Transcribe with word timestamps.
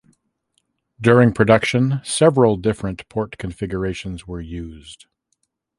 During 0.99 1.31
production 1.31 2.01
several 2.03 2.57
different 2.57 3.07
port 3.07 3.37
configurations 3.37 4.25
were 4.25 4.41
used. 4.41 5.05